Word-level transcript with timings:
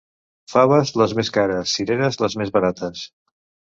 Faves, 0.53 0.93
les 1.01 1.13
més 1.19 1.29
cares; 1.37 1.75
cireres, 1.81 2.19
les 2.25 2.39
més 2.43 2.53
barates. 2.57 3.05